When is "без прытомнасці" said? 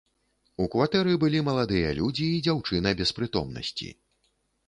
3.01-3.93